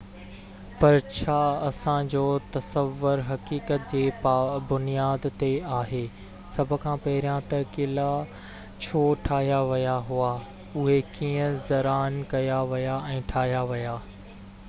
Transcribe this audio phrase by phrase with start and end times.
[0.79, 1.33] پر ڇا
[1.65, 2.21] اسان جو
[2.55, 4.01] تصور حقيقت جي
[4.71, 5.49] بنياد تي
[5.81, 6.01] آهي
[6.57, 8.07] سڀ کان پهريان ته قلعا
[8.87, 10.33] ڇو ٺاهيا ويا هئا
[10.85, 13.97] اهي ڪيئن ڊزائن ڪيا ويا ۽ ٺاهيا ويا